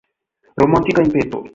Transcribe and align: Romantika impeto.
Romantika 0.57 1.01
impeto. 1.03 1.43